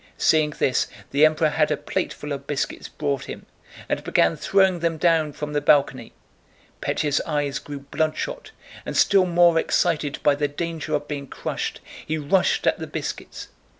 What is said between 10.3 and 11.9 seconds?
the danger of being crushed,